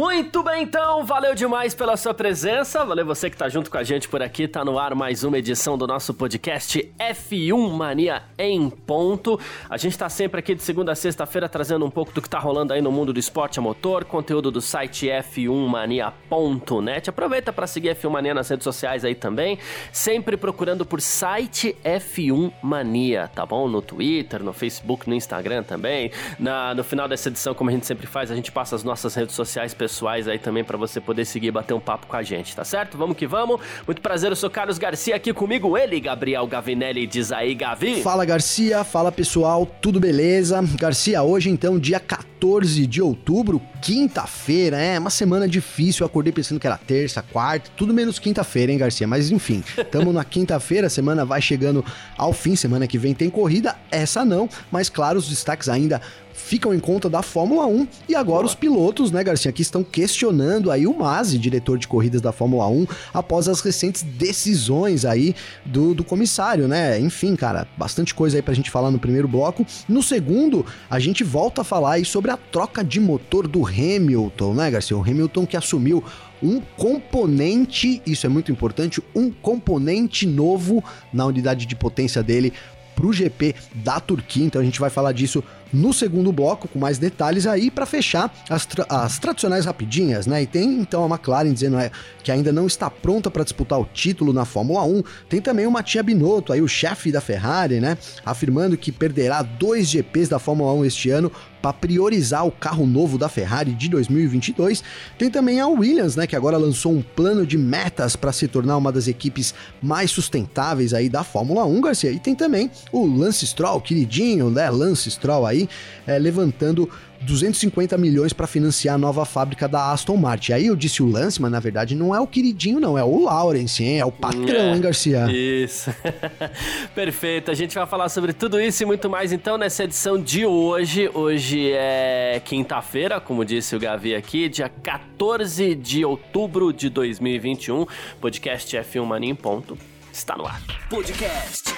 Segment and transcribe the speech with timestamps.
[0.00, 3.84] Muito bem, então, valeu demais pela sua presença, valeu você que tá junto com a
[3.84, 8.70] gente por aqui, tá no ar mais uma edição do nosso podcast F1 Mania em
[8.70, 9.38] ponto.
[9.68, 12.38] A gente tá sempre aqui de segunda a sexta-feira trazendo um pouco do que tá
[12.38, 17.10] rolando aí no mundo do esporte a motor, conteúdo do site f1mania.net.
[17.10, 19.58] Aproveita para seguir F1 Mania nas redes sociais aí também,
[19.92, 23.68] sempre procurando por site F1 Mania, tá bom?
[23.68, 26.10] No Twitter, no Facebook, no Instagram também.
[26.38, 29.14] Na, no final dessa edição, como a gente sempre faz, a gente passa as nossas
[29.14, 32.22] redes sociais pessoais pessoais aí também para você poder seguir bater um papo com a
[32.22, 32.96] gente, tá certo?
[32.96, 33.60] Vamos que vamos.
[33.84, 38.02] Muito prazer, eu sou Carlos Garcia aqui comigo, ele, Gabriel Gavinelli, diz aí, Gavi.
[38.02, 40.62] Fala Garcia, fala pessoal, tudo beleza?
[40.78, 46.04] Garcia, hoje então, dia 14 de outubro, quinta-feira, é uma semana difícil.
[46.04, 49.08] Eu acordei pensando que era terça, quarta, tudo menos quinta-feira, hein, Garcia?
[49.08, 51.84] Mas enfim, estamos na quinta-feira, a semana vai chegando
[52.16, 56.00] ao fim, semana que vem tem corrida, essa não, mas claro, os destaques ainda
[56.32, 60.70] ficam em conta da Fórmula 1 e agora os pilotos, né, Garcia, que estão questionando
[60.70, 65.94] aí o Masi, diretor de corridas da Fórmula 1, após as recentes decisões aí do,
[65.94, 66.98] do comissário, né?
[66.98, 69.66] Enfim, cara, bastante coisa aí pra gente falar no primeiro bloco.
[69.88, 74.54] No segundo, a gente volta a falar aí sobre a troca de motor do Hamilton,
[74.54, 74.96] né, Garcia?
[74.96, 76.02] O Hamilton que assumiu
[76.42, 82.52] um componente, isso é muito importante, um componente novo na unidade de potência dele
[82.94, 84.44] para o GP da Turquia.
[84.44, 88.32] Então a gente vai falar disso no segundo bloco com mais detalhes aí para fechar
[88.48, 90.42] as, tra as tradicionais rapidinhas, né?
[90.42, 91.90] E tem então a McLaren dizendo é,
[92.22, 95.02] que ainda não está pronta para disputar o título na Fórmula 1.
[95.28, 97.96] Tem também o Mattia Binotto, aí o chefe da Ferrari, né?
[98.24, 103.18] Afirmando que perderá dois GPs da Fórmula 1 este ano para priorizar o carro novo
[103.18, 104.82] da Ferrari de 2022.
[105.18, 108.76] Tem também a Williams, né, que agora lançou um plano de metas para se tornar
[108.76, 112.10] uma das equipes mais sustentáveis aí da Fórmula 1, Garcia.
[112.10, 115.59] E tem também o Lance Stroll, queridinho, né, Lance Stroll aí,
[116.06, 116.90] é, levantando
[117.22, 120.52] 250 milhões para financiar a nova fábrica da Aston Martin.
[120.52, 123.24] Aí eu disse o Lance, mas na verdade não é o queridinho, não, é o
[123.24, 124.00] Lawrence, hein?
[124.00, 125.26] É o patrão, é, hein, Garcia?
[125.30, 125.94] Isso.
[126.94, 127.50] Perfeito.
[127.50, 131.10] A gente vai falar sobre tudo isso e muito mais então nessa edição de hoje.
[131.12, 137.86] Hoje é quinta-feira, como disse o Gavi aqui, dia 14 de outubro de 2021.
[138.20, 139.76] Podcast F1 Mania em ponto.
[140.12, 140.60] Está no ar.
[140.88, 141.74] Podcast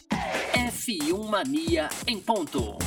[0.55, 2.79] F1 Mania em ponto.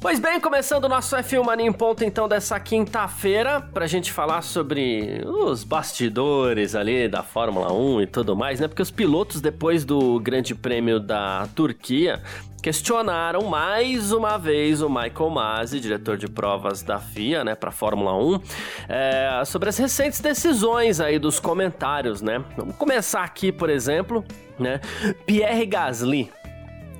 [0.00, 4.42] Pois bem, começando o nosso F1 Mania em ponto então dessa quinta-feira, pra gente falar
[4.42, 8.68] sobre os bastidores ali da Fórmula 1 e tudo mais, né?
[8.68, 12.22] Porque os pilotos depois do Grande Prêmio da Turquia
[12.62, 18.14] questionaram mais uma vez o Michael Masi, diretor de provas da FIA, né, para Fórmula
[18.16, 18.40] 1,
[18.88, 22.44] é, sobre as recentes decisões aí dos comentários, né?
[22.56, 24.24] Vamos começar aqui, por exemplo,
[24.58, 24.80] né?
[25.26, 26.30] Pierre Gasly,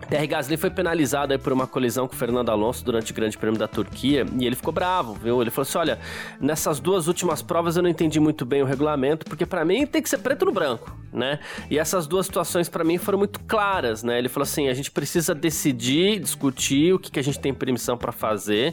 [0.09, 3.59] Pierre Gasly foi penalizado por uma colisão com o Fernando Alonso durante o Grande Prêmio
[3.59, 5.43] da Turquia e ele ficou bravo, viu?
[5.43, 5.99] Ele falou assim: olha,
[6.41, 10.01] nessas duas últimas provas eu não entendi muito bem o regulamento, porque para mim tem
[10.01, 11.39] que ser preto no branco, né?
[11.71, 14.19] E essas duas situações para mim foram muito claras, né?
[14.19, 17.99] Ele falou assim: a gente precisa decidir, discutir o que, que a gente tem permissão
[17.99, 18.73] para fazer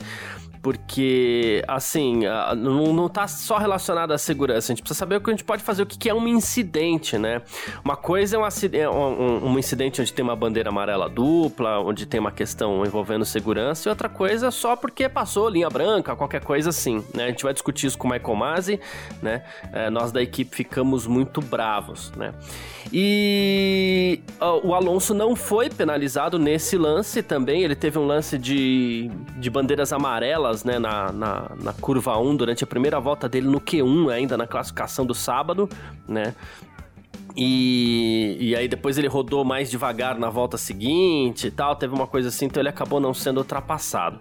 [0.66, 2.22] porque, assim,
[2.58, 5.44] não, não tá só relacionado à segurança, a gente precisa saber o que a gente
[5.44, 7.44] pode fazer, o que, é um incidente, né?
[7.84, 8.44] Uma coisa é um,
[8.74, 13.24] é um, um, incidente onde tem uma bandeira amarela dupla, onde tem uma questão envolvendo
[13.24, 17.26] segurança, e outra coisa é só porque passou linha branca, qualquer coisa assim, né?
[17.26, 18.80] A gente vai discutir isso com o Michael Masi,
[19.22, 19.44] né?
[19.72, 22.34] É, nós da equipe ficamos muito bravos, né?
[22.92, 24.20] E
[24.64, 29.94] o Alonso não foi penalizado nesse lance também, ele teve um lance de, de bandeiras
[29.94, 34.38] amarelas né, na, na, na, curva 1 durante a primeira volta dele no Q1, ainda
[34.38, 35.70] na classificação do sábado,
[36.08, 36.34] né?
[37.36, 42.08] E, e aí depois ele rodou mais devagar na volta seguinte e tal, teve uma
[42.08, 44.20] coisa assim, então ele acabou não sendo ultrapassado.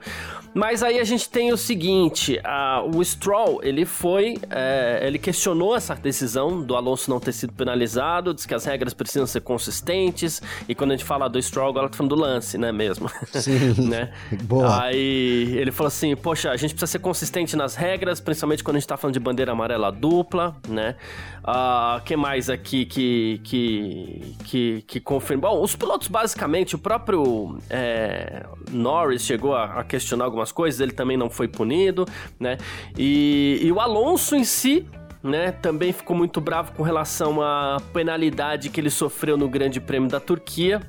[0.54, 5.74] Mas aí a gente tem o seguinte, a, o Stroll, ele foi, é, ele questionou
[5.74, 10.40] essa decisão do Alonso não ter sido penalizado, diz que as regras precisam ser consistentes,
[10.68, 13.10] e quando a gente fala do Stroll, agora tá falando do lance, né, mesmo?
[13.32, 14.12] Sim, né?
[14.44, 14.84] Boa.
[14.84, 18.78] Aí ele falou assim, poxa, a gente precisa ser consistente nas regras, principalmente quando a
[18.78, 20.94] gente tá falando de bandeira amarela dupla, né?
[21.42, 25.50] Uh, que mais aqui que que, que, que, confirma.
[25.50, 30.92] Bom, os pilotos, basicamente, o próprio é, Norris chegou a, a, questionar algumas coisas, ele
[30.92, 32.06] também não foi punido,
[32.38, 32.58] né?
[32.96, 34.86] E, e o Alonso em si
[35.24, 40.08] né, também ficou muito bravo com relação à penalidade que ele sofreu no Grande Prêmio
[40.08, 40.82] da Turquia.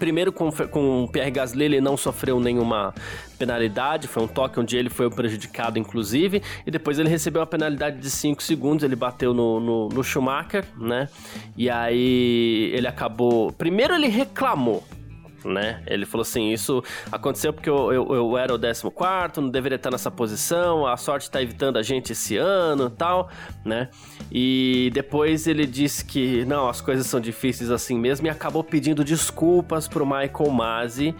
[0.00, 2.92] Primeiro com, com o Pierre Gasly ele não sofreu nenhuma
[3.38, 7.98] penalidade, foi um toque onde ele foi prejudicado inclusive, e depois ele recebeu uma penalidade
[7.98, 11.08] de 5 segundos, ele bateu no, no, no Schumacher, né?
[11.56, 13.52] E aí ele acabou...
[13.52, 14.82] Primeiro ele reclamou,
[15.44, 15.82] né?
[15.86, 19.90] Ele falou assim: Isso aconteceu porque eu, eu, eu era o 14, não deveria estar
[19.90, 23.30] nessa posição, a sorte está evitando a gente esse ano tal,
[23.64, 23.88] né?
[24.30, 29.04] E depois ele disse que não, as coisas são difíceis assim mesmo e acabou pedindo
[29.04, 31.14] desculpas pro Michael Masi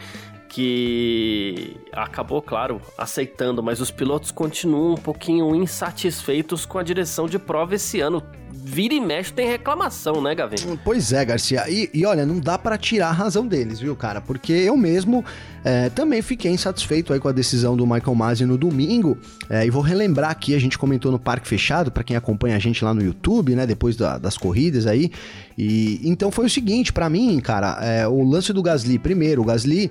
[0.52, 7.38] que acabou, claro, aceitando, mas os pilotos continuam um pouquinho insatisfeitos com a direção de
[7.38, 8.22] prova esse ano
[8.64, 10.78] vira e mexe tem reclamação, né, Gavin?
[10.84, 11.64] Pois é, Garcia.
[11.68, 14.20] E, e olha, não dá para tirar a razão deles, viu, cara?
[14.20, 15.24] Porque eu mesmo
[15.64, 19.18] é, também fiquei insatisfeito aí com a decisão do Michael Masi no domingo.
[19.50, 22.58] É, e vou relembrar aqui, a gente comentou no Parque Fechado, para quem acompanha a
[22.58, 25.10] gente lá no YouTube, né, depois da, das corridas aí.
[25.58, 29.44] E então foi o seguinte, para mim, cara, é, o lance do Gasly, primeiro, o
[29.44, 29.90] Gasly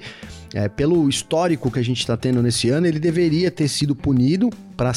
[0.53, 4.49] é, pelo histórico que a gente está tendo nesse ano, ele deveria ter sido punido
[4.75, 4.91] para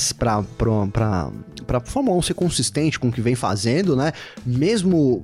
[1.65, 4.13] para Fórmula 1 ser consistente com o que vem fazendo, né?
[4.45, 5.23] Mesmo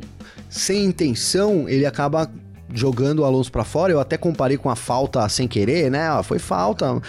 [0.48, 2.30] sem intenção, ele acaba
[2.72, 3.92] jogando o Alonso para fora.
[3.92, 6.08] Eu até comparei com a falta sem querer, né?
[6.08, 7.00] Ah, foi falta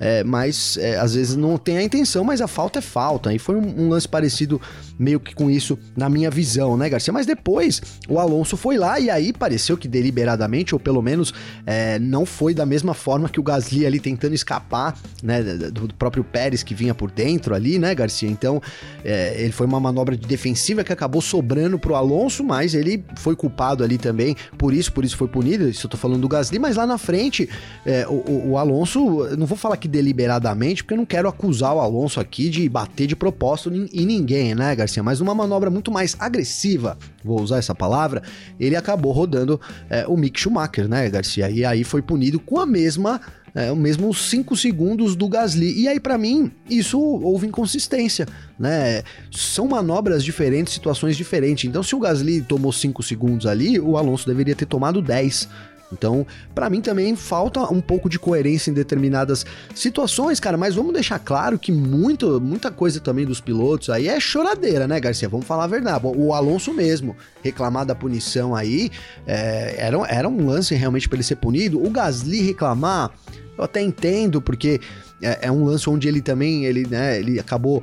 [0.00, 3.34] é, mas é, às vezes não tem a intenção, mas a falta é falta.
[3.34, 4.58] E foi um, um, lance parecido
[5.00, 7.10] meio que com isso na minha visão, né, Garcia?
[7.12, 11.32] Mas depois o Alonso foi lá e aí pareceu que deliberadamente, ou pelo menos
[11.64, 16.22] é, não foi da mesma forma que o Gasly ali tentando escapar, né, do próprio
[16.22, 18.28] Pérez que vinha por dentro ali, né, Garcia?
[18.28, 18.60] Então
[19.02, 23.34] é, ele foi uma manobra de defensiva que acabou sobrando pro Alonso, mas ele foi
[23.34, 25.66] culpado ali também por isso, por isso foi punido.
[25.66, 27.48] Isso eu tô falando do Gasly, mas lá na frente
[27.86, 29.00] é, o, o Alonso,
[29.38, 33.06] não vou falar que deliberadamente, porque eu não quero acusar o Alonso aqui de bater
[33.06, 34.89] de propósito em ninguém, né, Garcia?
[34.98, 38.22] Mas uma manobra muito mais agressiva, vou usar essa palavra,
[38.58, 41.50] ele acabou rodando é, o Mick Schumacher, né, Garcia?
[41.50, 43.20] E aí foi punido com a mesma
[43.54, 45.80] é, o mesmo 5 segundos do Gasly.
[45.80, 48.26] E aí, para mim, isso houve inconsistência,
[48.58, 49.02] né?
[49.30, 51.68] São manobras diferentes, situações diferentes.
[51.68, 55.48] Então, se o Gasly tomou 5 segundos ali, o Alonso deveria ter tomado 10.
[55.92, 59.44] Então, para mim também falta um pouco de coerência em determinadas
[59.74, 64.18] situações, cara, mas vamos deixar claro que muito, muita coisa também dos pilotos aí é
[64.20, 65.28] choradeira, né, Garcia?
[65.28, 66.06] Vamos falar a verdade.
[66.06, 68.90] O Alonso mesmo, reclamar da punição aí,
[69.26, 71.84] é, era, era um lance realmente para ele ser punido.
[71.84, 73.10] O Gasly reclamar,
[73.58, 74.80] eu até entendo, porque
[75.22, 77.82] é, é, um lance onde ele também, ele, né, ele acabou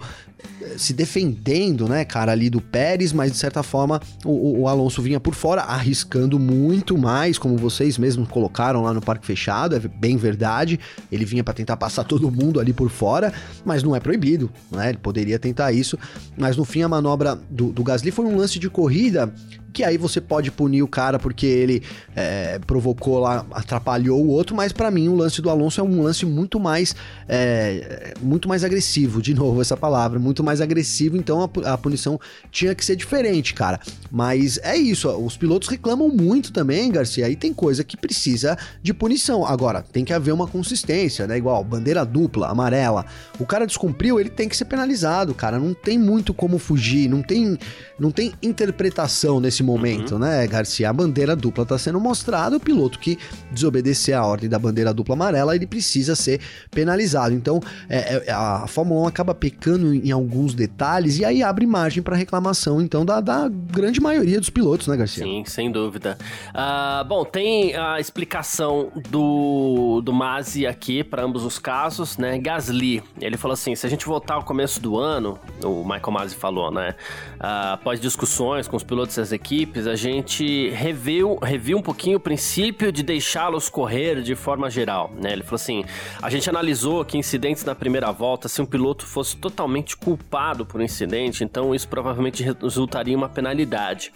[0.77, 5.19] se defendendo, né, cara, ali do Pérez, mas de certa forma o, o, Alonso vinha
[5.19, 10.18] por fora, arriscando muito mais, como vocês mesmos colocaram lá no Parque Fechado, é bem
[10.18, 10.80] verdade.
[11.12, 13.33] Ele vinha para tentar passar todo mundo ali por fora,
[13.65, 14.89] mas não é proibido, né?
[14.89, 15.98] Ele poderia tentar isso,
[16.38, 19.33] mas no fim a manobra do, do Gasly foi um lance de corrida
[19.77, 21.83] que aí você pode punir o cara porque ele
[22.15, 26.01] é, provocou lá, atrapalhou o outro, mas para mim o lance do Alonso é um
[26.01, 26.95] lance muito mais
[27.30, 32.18] é, muito mais agressivo, de novo essa palavra, muito mais agressivo, então a, a, punição
[32.50, 33.80] tinha que ser diferente, cara.
[34.10, 38.94] Mas é isso, os pilotos reclamam muito também, Garcia, aí tem coisa que precisa de
[38.94, 39.46] punição.
[39.46, 41.38] Agora, tem que haver uma consistência, né?
[41.38, 43.06] Igual bandeira dupla, amarela.
[43.38, 45.60] O cara descumpriu, ele tem que ser penalizado, cara.
[45.60, 47.58] Não tem muito como fugir, não tem,
[48.00, 50.20] não tem interpretação nesse momento, uhum.
[50.20, 50.90] né, Garcia?
[50.90, 53.18] A bandeira dupla está sendo mostrada, o piloto que
[53.52, 56.40] desobedecer a ordem da bandeira dupla amarela, ele precisa ser
[56.71, 57.36] penalizado.
[57.36, 62.02] Então, é, é, a Fórmula 1 acaba pecando em alguns detalhes e aí abre margem
[62.02, 65.24] para reclamação, então, da, da, grande maioria dos pilotos, né, Garcia?
[65.24, 66.18] Sim, sem dúvida.
[66.50, 72.38] Uh, bom, tem a explicação do, do Masi aqui para ambos os casos, né?
[72.38, 76.36] Gasly, ele falou assim: se a gente voltar ao começo do ano, o Michael Masi
[76.36, 76.96] falou, né?
[77.36, 82.18] Uh, após discussões com os pilotos das equipes, equipes, a gente reviu, reviu um pouquinho
[82.18, 85.32] o princípio de deixá-los correr de forma geral, né?
[85.32, 85.84] Ele falou assim:
[86.22, 90.27] a gente analisou que incidentes na primeira volta, se um piloto fosse totalmente culpado
[90.66, 94.12] por um incidente, então isso provavelmente resultaria em uma penalidade.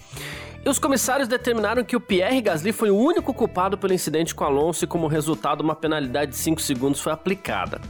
[0.63, 4.43] E os comissários determinaram que o Pierre Gasly foi o único culpado pelo incidente com
[4.43, 7.81] Alonso e, como resultado, uma penalidade de 5 segundos foi aplicada.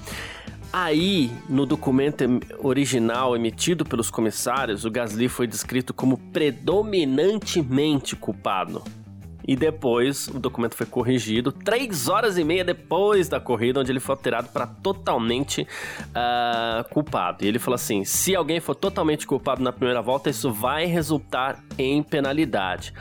[0.72, 2.24] Aí, no documento
[2.60, 8.82] original emitido pelos comissários, o Gasly foi descrito como predominantemente culpado.
[9.48, 14.00] E depois o documento foi corrigido três horas e meia depois da corrida, onde ele
[14.00, 15.67] foi alterado para totalmente
[16.10, 17.43] uh, culpado.
[17.43, 21.63] E ele falou assim: se alguém for totalmente culpado na primeira volta, isso vai resultar
[21.77, 22.93] em penalidade.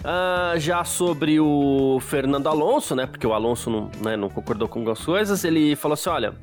[0.00, 3.06] Uh, já sobre o Fernando Alonso, né?
[3.06, 6.34] Porque o Alonso não, né, não concordou com algumas coisas, ele falou assim: olha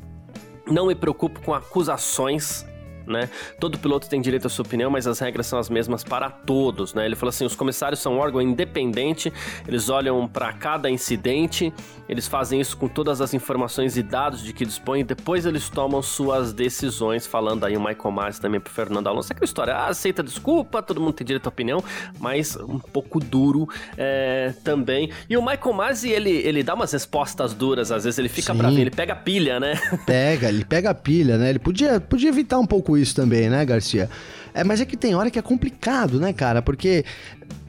[0.71, 2.65] não me preocupo com acusações
[3.09, 3.29] né?
[3.59, 6.93] Todo piloto tem direito à sua opinião, mas as regras são as mesmas para todos,
[6.93, 7.05] né?
[7.05, 9.31] Ele falou assim: os comissários são um órgão independente,
[9.67, 11.73] eles olham para cada incidente,
[12.09, 15.69] eles fazem isso com todas as informações e dados de que dispõem, e depois eles
[15.69, 19.31] tomam suas decisões, falando aí o Michael Myers também pro Fernando Alonso.
[19.31, 21.83] É aquela história, ah, aceita desculpa, todo mundo tem direito à opinião,
[22.19, 25.11] mas um pouco duro é, também.
[25.29, 28.57] E o Michael Myers, ele, ele dá umas respostas duras, às vezes ele fica Sim.
[28.57, 29.79] pra ver, ele pega a pilha, né?
[30.07, 31.51] Pega, ele pega a pilha, né?
[31.51, 34.09] Ele podia, podia evitar um pouco isso também, né, Garcia?
[34.51, 36.61] É, mas é que tem hora que é complicado, né, cara?
[36.61, 37.05] Porque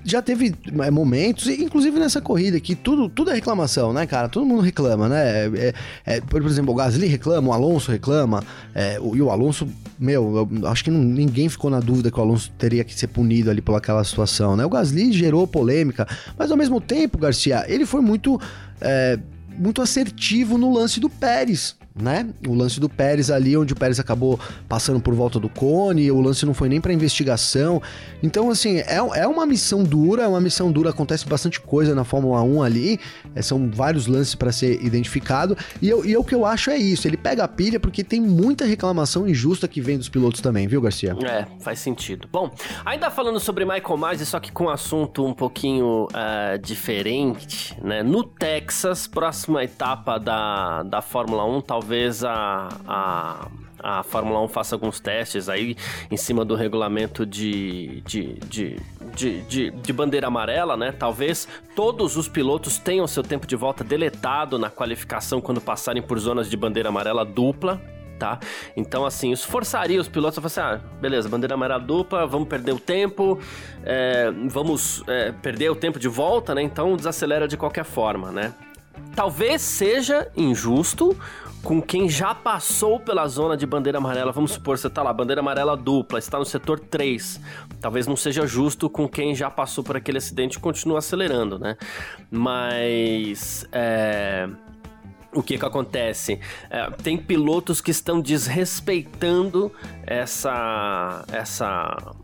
[0.05, 4.29] já teve é, momentos, inclusive nessa corrida aqui, tudo, tudo é reclamação, né, cara?
[4.29, 5.47] Todo mundo reclama, né?
[5.47, 5.75] É,
[6.07, 8.43] é, é por exemplo, o Gasly reclama, o Alonso reclama,
[8.75, 12.19] é, o, e o Alonso, meu, eu acho que não, ninguém ficou na dúvida que
[12.19, 14.65] o Alonso teria que ser punido ali pelaquela situação, né?
[14.65, 16.07] O Gasly gerou polêmica,
[16.39, 18.41] mas ao mesmo tempo, Garcia, ele foi muito,
[18.81, 19.19] é,
[19.59, 22.29] muito assertivo no lance do Pérez né?
[22.47, 24.39] O lance do Pérez ali, onde o Pérez acabou
[24.69, 27.83] passando por volta do cone, o lance não foi nem para investigação.
[28.23, 32.05] Então, assim, é, é uma missão dura, é uma missão dura, acontece bastante coisa na
[32.05, 33.01] Fórmula 1 ali,
[33.35, 35.57] é, são vários lances para ser identificado.
[35.81, 38.21] E, eu, e o que eu acho é isso, ele pega a pilha porque tem
[38.21, 41.17] muita reclamação injusta que vem dos pilotos também, viu, Garcia?
[41.25, 42.29] É, faz sentido.
[42.31, 42.51] Bom,
[42.85, 48.03] ainda falando sobre Michael Myers, só que com um assunto um pouquinho uh, diferente, né?
[48.03, 53.49] No Texas, próxima etapa da, da Fórmula 1, talvez talvez a, a,
[53.83, 55.77] a Fórmula 1 faça alguns testes aí
[56.09, 58.77] em cima do regulamento de, de, de,
[59.17, 60.93] de, de, de bandeira amarela, né?
[60.93, 66.17] Talvez todos os pilotos tenham seu tempo de volta deletado na qualificação quando passarem por
[66.21, 67.83] zonas de bandeira amarela dupla.
[68.21, 68.39] Tá?
[68.77, 72.47] Então, assim, isso forçaria os pilotos a falar assim: ah, beleza, bandeira amarela dupla, vamos
[72.49, 73.41] perder o tempo,
[73.83, 76.63] é, vamos é, perder o tempo de volta, né?
[76.63, 78.55] Então desacelera de qualquer forma, né?
[79.15, 81.17] Talvez seja injusto
[81.63, 84.33] com quem já passou pela zona de bandeira amarela.
[84.33, 87.41] Vamos supor, você tá lá, bandeira amarela dupla, está no setor 3.
[87.81, 91.77] Talvez não seja justo com quem já passou por aquele acidente e continua acelerando, né?
[92.31, 93.67] Mas.
[93.73, 94.49] É
[95.33, 96.41] o que que acontece?
[96.69, 99.73] É, tem pilotos que estão desrespeitando
[100.05, 102.15] essa essa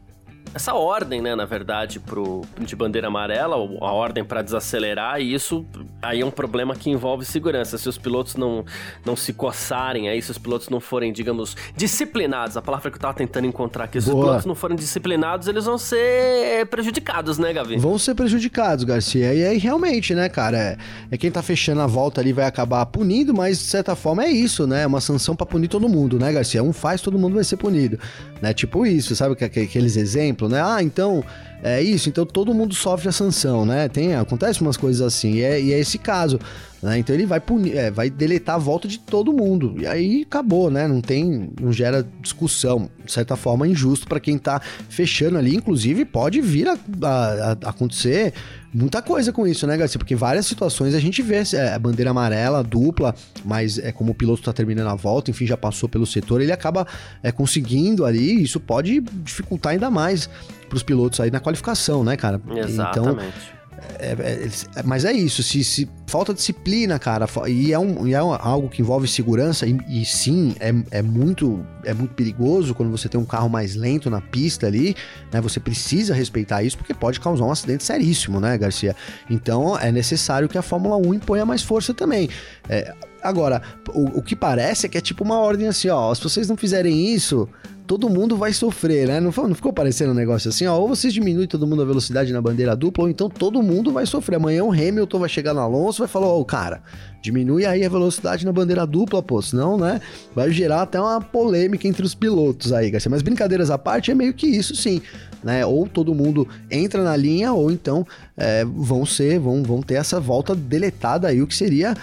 [0.55, 5.67] essa ordem, né, na verdade, pro, de bandeira amarela, a ordem para desacelerar, e isso
[6.00, 7.76] aí é um problema que envolve segurança.
[7.76, 8.65] Se os pilotos não,
[9.05, 13.00] não se coçarem aí, se os pilotos não forem, digamos, disciplinados, a palavra que eu
[13.00, 14.19] tava tentando encontrar aqui, se Boa.
[14.19, 17.76] os pilotos não forem disciplinados, eles vão ser prejudicados, né, Gavi?
[17.76, 19.35] Vão ser prejudicados, Garcia.
[19.35, 20.76] E aí, realmente, né, cara, é,
[21.11, 24.31] é quem tá fechando a volta ali vai acabar punindo, mas de certa forma é
[24.31, 24.83] isso, né?
[24.83, 26.62] É uma sanção para punir todo mundo, né, Garcia?
[26.62, 27.99] Um faz, todo mundo vai ser punido,
[28.41, 28.55] né?
[28.55, 30.46] Tipo isso, sabe aqueles exemplos?
[30.47, 30.62] Exemplo, né?
[30.62, 31.25] Ah, então
[31.62, 33.88] é isso, então todo mundo sofre a sanção, né?
[33.88, 36.38] Tem, acontece umas coisas assim, e é, e é esse caso.
[36.83, 36.99] Né?
[36.99, 39.75] Então ele vai punir, é, vai deletar a volta de todo mundo.
[39.78, 40.87] E aí acabou, né?
[40.87, 42.90] Não tem, não gera discussão.
[43.04, 45.54] De certa forma, injusto para quem tá fechando ali.
[45.54, 48.35] Inclusive, pode vir a, a, a acontecer
[48.76, 49.99] muita coisa com isso, né, Garcia?
[49.99, 53.14] Porque várias situações a gente vê é, a bandeira amarela, dupla,
[53.45, 56.52] mas é como o piloto tá terminando a volta, enfim, já passou pelo setor, ele
[56.52, 56.87] acaba
[57.23, 60.28] é, conseguindo ali, isso pode dificultar ainda mais
[60.68, 62.40] para os pilotos aí na qualificação, né, cara?
[62.54, 62.90] Exatamente.
[62.90, 63.56] Então,
[63.99, 68.14] é, é, é, mas é isso, se, se, falta disciplina, cara, e é, um, e
[68.14, 72.90] é algo que envolve segurança, e, e, sim, é, é, muito, é muito perigoso quando
[72.90, 74.95] você tem um carro mais lento na pista ali,
[75.33, 75.40] né?
[75.40, 78.95] Você precisa respeitar isso, porque pode causar um acidente seríssimo, né, Garcia?
[79.28, 82.28] Então é necessário que a Fórmula 1 imponha mais força também.
[82.68, 86.23] É, agora, o, o que parece é que é tipo uma ordem assim, ó, se
[86.23, 87.49] vocês não fizerem isso,
[87.87, 89.21] todo mundo vai sofrer, né?
[89.21, 92.33] Não, não ficou parecendo um negócio assim, ó, ou vocês diminuem todo mundo a velocidade
[92.33, 94.37] na bandeira dupla, ou então todo mundo vai sofrer.
[94.37, 96.83] Amanhã o Hamilton vai chegar no Alonso vai falar, ó, cara,
[97.23, 100.00] diminui aí a velocidade na bandeira dupla, pô, senão, né,
[100.35, 103.11] vai gerar até uma polêmica entre os pilotos aí, Garcia.
[103.11, 105.00] Mas brincadeiras à parte, é meio que isso sim,
[105.43, 105.64] né?
[105.64, 110.19] Ou todo mundo entra na linha, ou então é, vão ser, vão, vão ter essa
[110.19, 111.95] volta deletada aí, o que seria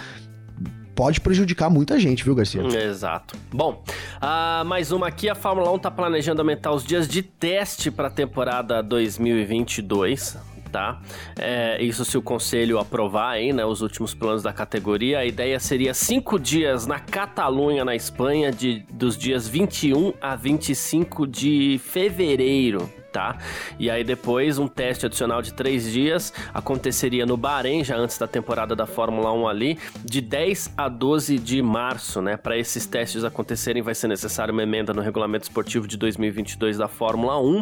[0.94, 2.62] pode prejudicar muita gente, viu, Garcia?
[2.62, 3.36] Exato.
[3.52, 3.82] Bom,
[4.22, 5.28] uh, mais uma aqui.
[5.28, 10.38] A Fórmula 1 está planejando aumentar os dias de teste para a temporada 2022.
[10.70, 11.00] Tá?
[11.38, 15.60] É, isso se o conselho aprovar aí, né, os últimos planos da categoria, a ideia
[15.60, 22.90] seria cinco dias na Catalunha, na Espanha, de, dos dias 21 a 25 de fevereiro,
[23.14, 23.38] tá?
[23.78, 28.26] E aí depois um teste adicional de três dias aconteceria no Bahrein, já antes da
[28.26, 32.36] temporada da Fórmula 1 ali, de 10 a 12 de março, né?
[32.36, 36.88] Para esses testes acontecerem vai ser necessário uma emenda no regulamento esportivo de 2022 da
[36.88, 37.60] Fórmula 1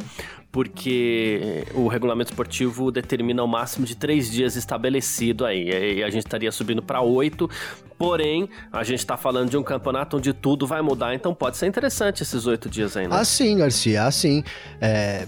[0.52, 5.96] porque o regulamento esportivo determina o máximo de três dias estabelecido aí.
[5.96, 7.48] E a gente estaria subindo para oito.
[7.96, 11.66] Porém, a gente está falando de um campeonato onde tudo vai mudar, então pode ser
[11.66, 13.14] interessante esses oito dias ainda.
[13.14, 13.20] Né?
[13.20, 14.44] Assim, Garcia, assim.
[14.78, 15.26] É,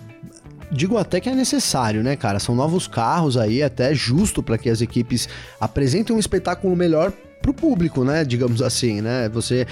[0.71, 2.39] digo até que é necessário, né, cara?
[2.39, 5.27] São novos carros aí, até justo para que as equipes
[5.59, 8.25] apresentem um espetáculo melhor pro público, né?
[8.25, 9.29] Digamos assim, né?
[9.31, 9.67] Você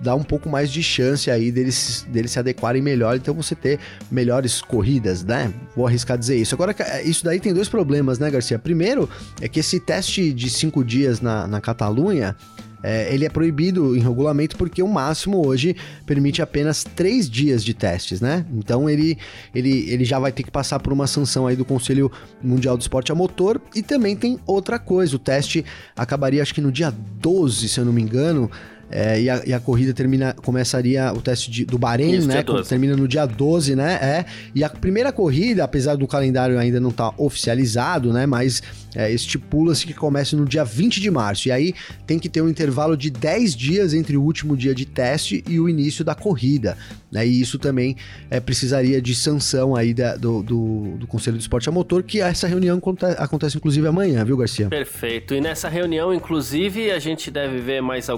[0.00, 3.78] dá um pouco mais de chance aí deles, deles se adequarem melhor, então você ter
[4.10, 5.52] melhores corridas, né?
[5.74, 6.54] Vou arriscar dizer isso.
[6.54, 6.74] Agora,
[7.04, 8.58] isso daí tem dois problemas, né, Garcia?
[8.58, 9.08] Primeiro,
[9.40, 12.36] é que esse teste de cinco dias na, na Catalunha
[12.82, 15.74] é, ele é proibido em regulamento porque o máximo hoje
[16.04, 18.46] permite apenas três dias de testes, né?
[18.54, 19.18] Então ele,
[19.52, 22.82] ele, ele já vai ter que passar por uma sanção aí do Conselho Mundial do
[22.82, 23.60] Esporte a Motor.
[23.74, 25.64] E também tem outra coisa, o teste
[25.96, 28.48] acabaria acho que no dia 12, se eu não me engano.
[28.90, 32.44] É, e, a, e, a, corrida termina, começaria o teste de, do Bahrein, Isso, né?
[32.68, 33.94] Termina no dia 12, né?
[33.94, 34.24] É.
[34.54, 38.26] E a primeira corrida, apesar do calendário ainda não estar tá oficializado, né?
[38.26, 38.62] Mas
[38.96, 41.48] é, estipula-se que comece no dia 20 de março.
[41.48, 41.74] E aí
[42.06, 45.60] tem que ter um intervalo de 10 dias entre o último dia de teste e
[45.60, 46.78] o início da corrida.
[47.12, 47.26] Né?
[47.26, 47.96] E isso também
[48.30, 52.20] é, precisaria de sanção aí da, do, do, do, Conselho do Esporte a Motor, que
[52.20, 54.68] essa reunião acontece, acontece inclusive amanhã, viu, Garcia?
[54.68, 55.34] Perfeito.
[55.34, 58.08] E nessa reunião, inclusive, a gente deve ver mais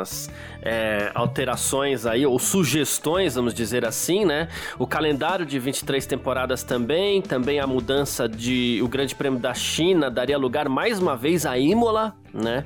[0.00, 0.30] algumas
[0.62, 4.48] é, alterações aí, ou sugestões, vamos dizer assim, né?
[4.78, 10.10] O calendário de 23 temporadas também, também a mudança de o Grande Prêmio da China
[10.10, 12.64] daria lugar mais uma vez a Imola, né?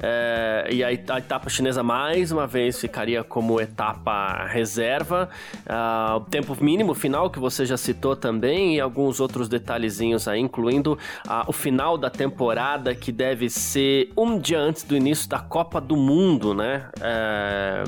[0.00, 5.28] É, e a, a, etapa chinesa mais uma vez ficaria como etapa reserva.
[5.66, 10.40] Uh, o tempo mínimo final que você já citou também e alguns outros detalhezinhos aí,
[10.40, 10.94] incluindo
[11.26, 15.80] uh, o final da temporada que deve ser um dia antes do início da Copa
[15.80, 16.86] do Mundo, né?
[17.00, 17.84] É,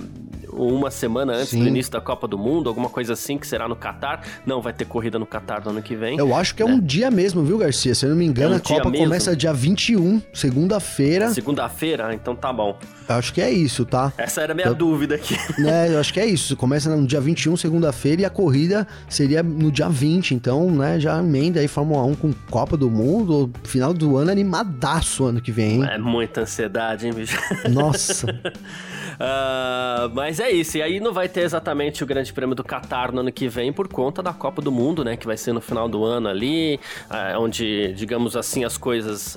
[0.53, 1.61] uma semana antes Sim.
[1.61, 4.23] do início da Copa do Mundo, alguma coisa assim que será no Catar.
[4.47, 6.19] Não vai ter corrida no Catar no ano que vem.
[6.19, 6.73] Eu acho que é né?
[6.73, 7.95] um dia mesmo, viu, Garcia?
[7.95, 11.18] Se eu não me engano, é um a Copa começa dia 21, segunda-feira.
[11.31, 12.15] Segunda-feira?
[12.15, 12.79] Então tá bom.
[13.09, 14.13] Eu acho que é isso, tá?
[14.17, 15.37] Essa era a minha dúvida aqui.
[15.59, 16.57] Né, eu acho que é isso.
[16.57, 20.35] Começa no dia 21, segunda-feira, e a corrida seria no dia 20.
[20.35, 23.51] Então, né, já emenda aí Fórmula 1 com Copa do Mundo.
[23.65, 25.89] Final do ano animadaço ano que vem, hein?
[25.91, 27.37] É muita ansiedade, hein, bicho?
[27.69, 28.27] Nossa.
[29.19, 33.13] Uh, mas é isso, e aí não vai ter exatamente o Grande Prêmio do Qatar
[33.13, 35.17] no ano que vem por conta da Copa do Mundo, né?
[35.17, 36.79] Que vai ser no final do ano ali,
[37.11, 39.37] uh, onde, digamos assim, as coisas.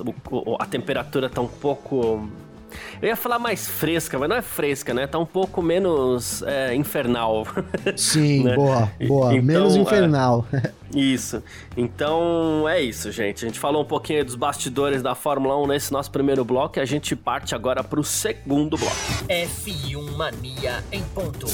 [0.59, 2.29] a temperatura tá um pouco
[3.01, 5.07] eu ia falar mais fresca, mas não é fresca, né?
[5.07, 7.45] Tá um pouco menos é, infernal.
[7.95, 8.55] Sim, né?
[8.55, 9.33] boa, boa.
[9.33, 10.45] Então, menos é, infernal.
[10.53, 11.43] É, isso.
[11.75, 13.45] Então é isso, gente.
[13.45, 16.81] A gente falou um pouquinho dos bastidores da Fórmula 1 nesse nosso primeiro bloco e
[16.81, 18.95] a gente parte agora pro segundo bloco.
[19.27, 21.47] F1 Mania em ponto.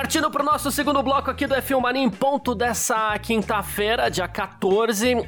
[0.00, 5.14] Partindo pro nosso segundo bloco aqui do F1 Mania em ponto dessa quinta-feira, dia 14.
[5.14, 5.22] Uh,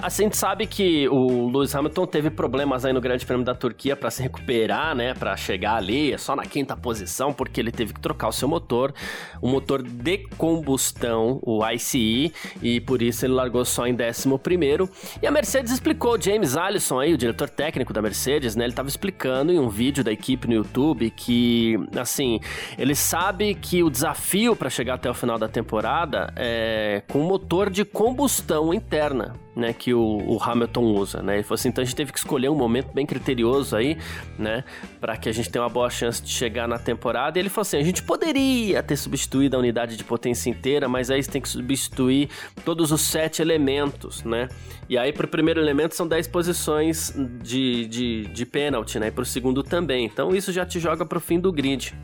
[0.00, 3.94] a gente sabe que o Lewis Hamilton teve problemas aí no Grande Prêmio da Turquia
[3.94, 5.12] para se recuperar, né?
[5.12, 8.48] Para chegar ali, é só na quinta posição, porque ele teve que trocar o seu
[8.48, 8.94] motor,
[9.38, 12.32] o motor de combustão, o ICE,
[12.62, 14.88] e por isso ele largou só em 11 primeiro.
[15.20, 18.64] E a Mercedes explicou, James Allison aí, o diretor técnico da Mercedes, né?
[18.64, 22.40] Ele tava explicando em um vídeo da equipe no YouTube que, assim,
[22.78, 27.68] ele sabe que o desafio para chegar até o final da temporada é com motor
[27.68, 31.34] de combustão interna, né, que o, o, Hamilton usa, né?
[31.34, 33.98] Ele falou assim, então a gente teve que escolher um momento bem criterioso aí,
[34.38, 34.64] né,
[35.00, 37.38] para que a gente tenha uma boa chance de chegar na temporada.
[37.38, 41.10] E ele falou assim, a gente poderia ter substituído a unidade de potência inteira, mas
[41.10, 42.30] aí você tem que substituir
[42.64, 44.48] todos os sete elementos, né?
[44.88, 49.08] E aí para o primeiro elemento são 10 posições de, de, de pênalti, né?
[49.08, 50.04] E para o segundo também.
[50.04, 51.94] Então isso já te joga para o fim do grid.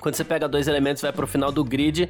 [0.00, 2.08] Quando você pega dois elementos vai para o final do grid,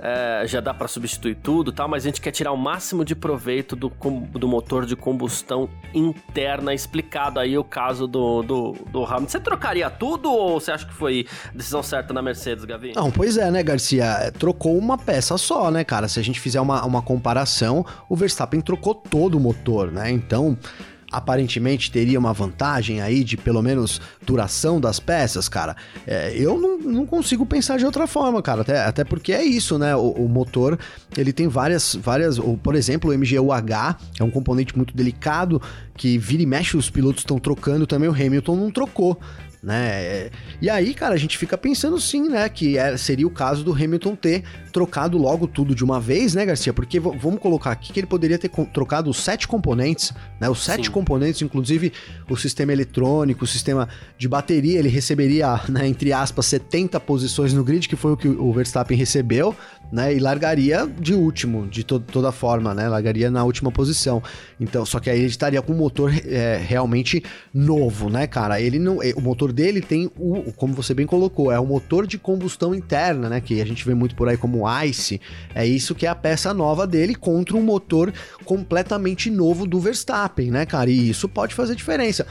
[0.00, 3.14] é, já dá para substituir tudo tal, mas a gente quer tirar o máximo de
[3.14, 3.92] proveito do,
[4.32, 6.74] do motor de combustão interna.
[6.74, 9.28] Explicado aí o caso do, do, do Hamilton.
[9.28, 12.92] Você trocaria tudo ou você acha que foi decisão certa na Mercedes, Gavi?
[12.94, 14.04] Não, pois é, né, Garcia?
[14.04, 16.08] É, trocou uma peça só, né, cara?
[16.08, 20.10] Se a gente fizer uma, uma comparação, o Verstappen trocou todo o motor, né?
[20.10, 20.58] Então
[21.10, 26.78] aparentemente teria uma vantagem aí de pelo menos duração das peças, cara, é, eu não,
[26.78, 28.62] não consigo pensar de outra forma, cara.
[28.62, 29.96] Até, até porque é isso, né?
[29.96, 30.78] O, o motor
[31.16, 32.38] ele tem várias, várias.
[32.38, 35.60] Ou, por exemplo, o MGU-H é um componente muito delicado
[35.96, 38.08] que vira e mexe os pilotos estão trocando também.
[38.08, 39.18] O Hamilton não trocou
[39.62, 40.30] né?
[40.60, 43.72] E aí, cara, a gente fica pensando sim, né, que é, seria o caso do
[43.72, 46.72] Hamilton ter trocado logo tudo de uma vez, né, Garcia?
[46.72, 50.48] Porque vamos colocar aqui que ele poderia ter trocado os sete componentes, né?
[50.48, 50.92] Os sete sim.
[50.92, 51.92] componentes, inclusive
[52.28, 57.64] o sistema eletrônico, o sistema de bateria, ele receberia, né, entre aspas, 70 posições no
[57.64, 59.56] grid, que foi o que o Verstappen recebeu,
[59.90, 60.14] né?
[60.14, 62.88] E largaria de último, de to toda forma, né?
[62.88, 64.22] Largaria na última posição.
[64.60, 67.22] Então, só que aí ele estaria com um motor é, realmente
[67.52, 68.60] novo, né, cara?
[68.60, 72.18] Ele não, o motor dele tem o, como você bem colocou, é o motor de
[72.18, 73.40] combustão interna, né?
[73.40, 75.20] Que a gente vê muito por aí como ICE.
[75.54, 78.12] É isso que é a peça nova dele contra um motor
[78.44, 80.90] completamente novo do Verstappen, né, cara?
[80.90, 82.26] E isso pode fazer diferença.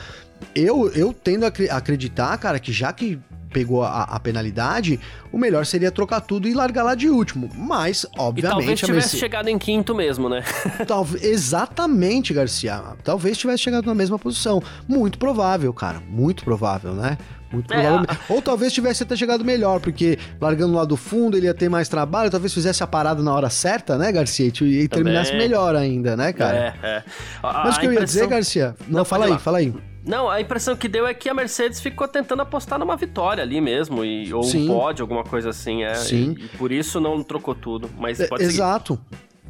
[0.53, 3.19] Eu, eu tendo a acreditar, cara, que já que
[3.51, 4.99] pegou a, a, penalidade,
[5.31, 7.49] o melhor seria trocar tudo e largar lá de último.
[7.55, 8.39] Mas, obviamente.
[8.39, 9.19] E talvez tivesse Mercedes...
[9.19, 10.43] chegado em quinto mesmo, né?
[10.88, 12.81] Talvez, exatamente, Garcia.
[13.03, 14.62] Talvez tivesse chegado na mesma posição.
[14.88, 16.01] Muito provável, cara.
[16.10, 17.17] Muito provável, né?
[17.51, 18.07] Muito é, provável.
[18.10, 21.69] É, Ou talvez tivesse até chegado melhor, porque largando lá do fundo ele ia ter
[21.69, 24.51] mais trabalho, talvez fizesse a parada na hora certa, né, Garcia?
[24.62, 26.75] E, e terminasse melhor ainda, né, cara?
[26.81, 27.03] É, é.
[27.41, 28.75] A, Mas o que eu ia dizer, Garcia?
[28.88, 29.73] Não, Não fala aí, fala aí.
[30.07, 33.59] Não, a impressão que deu é que a Mercedes ficou tentando apostar numa vitória ali
[33.59, 34.63] mesmo, e, ou Sim.
[34.63, 35.83] um pódio, alguma coisa assim.
[35.83, 36.35] É, Sim.
[36.39, 37.89] E, e por isso não trocou tudo.
[37.97, 38.99] Mas é, pode Exato.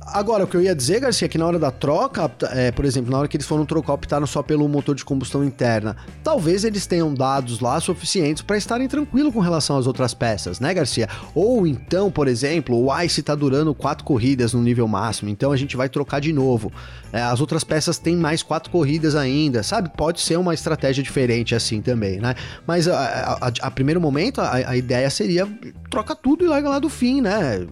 [0.01, 2.85] Agora, o que eu ia dizer, Garcia, é que na hora da troca, é, por
[2.85, 5.97] exemplo, na hora que eles foram trocar, optaram só pelo motor de combustão interna.
[6.23, 10.73] Talvez eles tenham dados lá suficientes para estarem tranquilos com relação às outras peças, né,
[10.73, 11.09] Garcia?
[11.35, 15.57] Ou então, por exemplo, o ICE está durando quatro corridas no nível máximo, então a
[15.57, 16.71] gente vai trocar de novo.
[17.11, 19.89] É, as outras peças têm mais quatro corridas ainda, sabe?
[19.89, 22.35] Pode ser uma estratégia diferente assim também, né?
[22.65, 25.47] Mas a, a, a primeiro momento, a, a, ideia seria
[25.89, 27.65] troca tudo e larga lá do fim, né?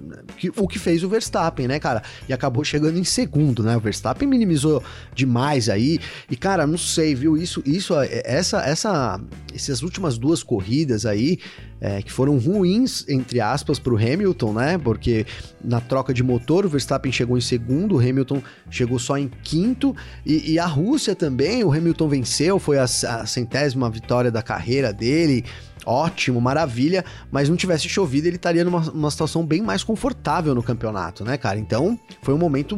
[0.58, 2.02] O que fez o Verstappen, né, cara?
[2.28, 3.76] E acabou chegando em segundo, né?
[3.76, 6.00] O Verstappen minimizou demais aí.
[6.30, 7.38] E, cara, não sei, viu?
[7.38, 9.20] Isso, isso, essa, essa,
[9.54, 11.40] essas últimas duas corridas aí,
[11.80, 14.78] é, que foram ruins, entre aspas, para o Hamilton, né?
[14.78, 15.26] Porque
[15.64, 19.96] na troca de motor, o Verstappen chegou em segundo, o Hamilton chegou só em quinto,
[20.26, 24.94] e, e a Rússia também, o Hamilton venceu, foi a, a centésima vitória da carreira
[24.94, 25.44] dele
[25.86, 31.24] ótimo, maravilha, mas não tivesse chovido, ele estaria numa, situação bem mais confortável no campeonato,
[31.24, 31.60] né, cara?
[31.60, 32.78] Então, foi um momento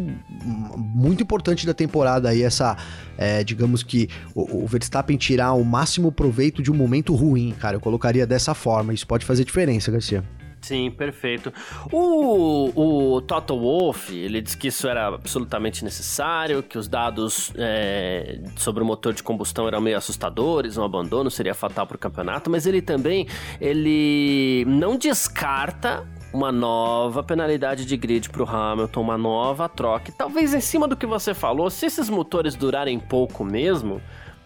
[0.78, 2.78] muito importante da temporada aí, essa,
[3.18, 7.76] é, digamos que o, o, Verstappen tirar o máximo proveito de um momento ruim, cara.
[7.76, 10.24] Eu colocaria dessa forma, isso pode fazer diferença, Garcia.
[10.68, 11.54] Sim, perfeito.
[11.94, 18.42] O, o Toto Wolff, ele disse que isso era absolutamente necessário, que os dados é,
[18.58, 22.50] sobre o motor de combustão eram meio assustadores, um abandono seria fatal para o campeonato,
[22.50, 23.28] mas ele também
[23.62, 30.12] ele não descarta uma nova penalidade de grid para o Hamilton, uma nova troca.
[30.12, 34.02] E talvez em cima do que você falou, se esses motores durarem pouco mesmo,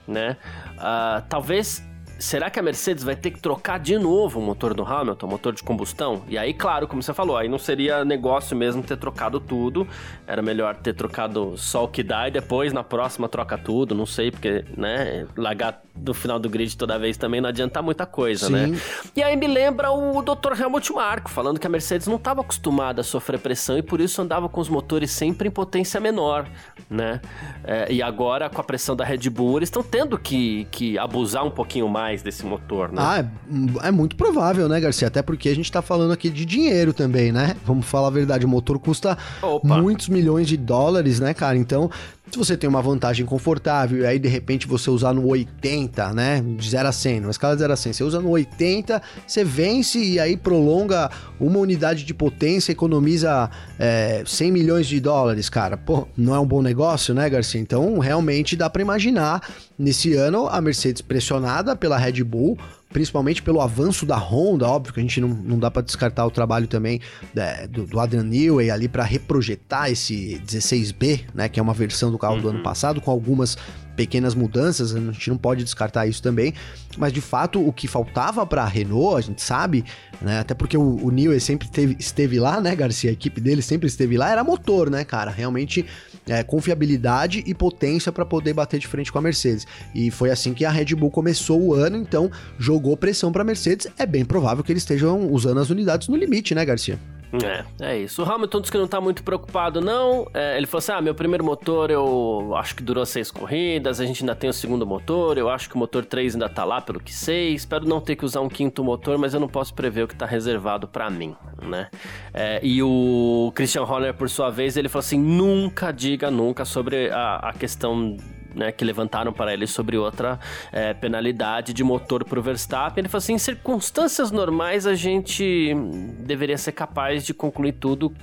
[0.07, 0.37] né?
[0.77, 1.83] Uh, talvez
[2.21, 5.53] será que a Mercedes vai ter que trocar de novo o motor do Hamilton, motor
[5.53, 6.23] de combustão?
[6.27, 9.87] E aí, claro, como você falou, aí não seria negócio mesmo ter trocado tudo.
[10.27, 13.95] Era melhor ter trocado só o que dá e depois na próxima troca tudo.
[13.95, 18.05] Não sei, porque, né, largar do final do grid toda vez também não adianta muita
[18.05, 18.65] coisa, né?
[18.65, 18.71] Sim.
[18.71, 18.81] né?
[19.15, 20.59] E aí me lembra o Dr.
[20.59, 24.21] Helmut Marko falando que a Mercedes não estava acostumada a sofrer pressão e por isso
[24.21, 26.47] andava com os motores sempre em potência menor,
[26.89, 27.19] né?
[27.63, 31.45] É, e agora, com a pressão da Red Bull, eles estão tendo que, que abusar
[31.45, 32.97] um pouquinho mais mais desse motor, né?
[32.97, 35.07] Ah, é, é, muito provável, né, Garcia?
[35.07, 37.55] Até porque a gente tá falando aqui de dinheiro também, né?
[37.65, 39.81] Vamos falar a verdade, o motor custa Opa.
[39.81, 41.57] muitos milhões de dólares, né, cara?
[41.57, 41.89] Então,
[42.29, 46.41] se você tem uma vantagem confortável e aí de repente você usar no 80, né?
[46.41, 49.43] De 0 a 100, numa escala de 0 a 100, você usa no 80, você
[49.43, 55.75] vence e aí prolonga uma unidade de potência, economiza é, 100 milhões de dólares, cara.
[55.75, 57.59] Pô, não é um bom negócio, né, Garcia?
[57.59, 59.41] Então realmente dá para imaginar
[59.81, 62.57] nesse ano a Mercedes pressionada pela Red Bull
[62.91, 66.31] principalmente pelo avanço da Honda, óbvio que a gente não, não dá para descartar o
[66.31, 66.99] trabalho também
[67.33, 72.11] né, do, do, Adrian Newey ali para reprojetar esse 16B, né, que é uma versão
[72.11, 72.41] do carro uhum.
[72.41, 72.63] do ano uhum.
[72.63, 73.57] passado, com algumas
[73.95, 76.53] pequenas mudanças, a gente não pode descartar isso também,
[76.97, 79.85] mas de fato o que faltava para a Renault, a gente sabe,
[80.21, 83.61] né, até porque o, o Newey sempre teve, esteve lá, né, Garcia, a equipe dele
[83.61, 85.85] sempre esteve lá, era motor, né, cara, realmente
[86.27, 89.65] é, confiabilidade e potência para poder bater de frente com a Mercedes.
[89.93, 93.45] E foi assim que a Red Bull começou o ano, então jogou pressão para a
[93.45, 93.87] Mercedes.
[93.97, 96.99] É bem provável que eles estejam usando as unidades no limite, né, Garcia?
[97.33, 98.21] É, é isso.
[98.21, 100.27] O Hamilton disse que não tá muito preocupado, não.
[100.33, 104.05] É, ele falou assim: ah, meu primeiro motor eu acho que durou seis corridas, a
[104.05, 106.81] gente ainda tem o segundo motor, eu acho que o motor 3 ainda tá lá
[106.81, 107.53] pelo que sei.
[107.53, 110.15] Espero não ter que usar um quinto motor, mas eu não posso prever o que
[110.15, 111.89] tá reservado para mim, né?
[112.33, 117.09] É, e o Christian Horner, por sua vez, ele falou assim: nunca diga nunca sobre
[117.09, 118.17] a, a questão
[118.55, 120.39] né, que levantaram para ele sobre outra
[120.71, 123.01] é, penalidade de motor para o Verstappen.
[123.01, 125.73] Ele falou assim: em circunstâncias normais a gente
[126.19, 128.13] deveria ser capaz de concluir tudo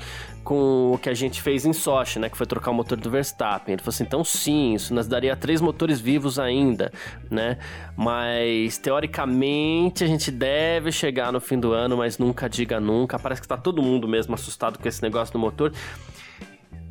[0.44, 3.10] com o que a gente fez em Sochi, né, que foi trocar o motor do
[3.10, 3.74] Verstappen.
[3.74, 6.92] Ele falou assim: então sim, isso nos daria três motores vivos ainda,
[7.30, 7.58] né?
[7.96, 13.18] Mas teoricamente a gente deve chegar no fim do ano, mas nunca diga nunca.
[13.18, 15.72] Parece que está todo mundo mesmo assustado com esse negócio do motor.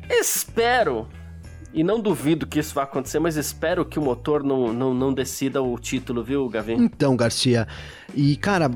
[0.08, 1.06] Espero
[1.72, 5.12] e não duvido que isso vá acontecer, mas espero que o motor não, não, não
[5.12, 6.74] decida o título, viu, Gavin?
[6.74, 7.68] Então, Garcia,
[8.14, 8.70] e cara,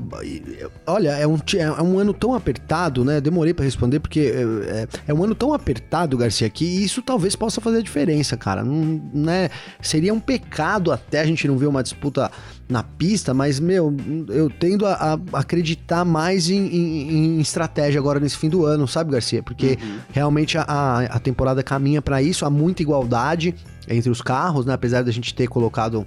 [0.85, 3.19] olha, é um, é um ano tão apertado, né?
[3.19, 7.35] Demorei para responder, porque é, é, é, um ano tão apertado, Garcia, que isso talvez
[7.35, 8.63] possa fazer a diferença, cara.
[8.63, 9.49] Não, né?
[9.81, 12.31] Seria um pecado até a gente não ver uma disputa
[12.73, 13.95] na pista, mas, meu,
[14.29, 18.87] eu tendo a, a acreditar mais em, em, em, estratégia agora nesse fim do ano,
[18.87, 19.43] sabe, Garcia?
[19.43, 19.99] Porque uhum.
[20.11, 20.63] realmente a,
[21.01, 23.53] a temporada caminha para isso, há muita igualdade
[23.87, 24.73] entre os carros, né?
[24.73, 26.05] Apesar da gente ter colocado